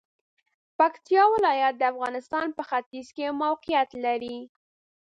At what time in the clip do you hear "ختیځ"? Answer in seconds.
2.69-3.07